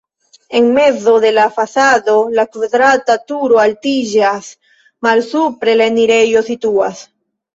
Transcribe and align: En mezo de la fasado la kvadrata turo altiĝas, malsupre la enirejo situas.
En 0.59 0.67
mezo 0.77 1.11
de 1.23 1.29
la 1.33 1.43
fasado 1.57 2.15
la 2.39 2.45
kvadrata 2.55 3.17
turo 3.33 3.61
altiĝas, 3.65 4.49
malsupre 5.09 5.77
la 5.83 5.91
enirejo 5.93 6.43
situas. 6.49 7.05